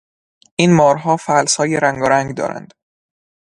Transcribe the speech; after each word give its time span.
این 0.55 0.73
مارها 0.75 1.17
فلسهای 1.17 1.79
رنگارنگ 1.79 2.35
دارند. 2.35 2.73